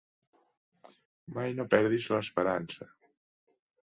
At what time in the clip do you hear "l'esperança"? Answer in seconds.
2.13-2.89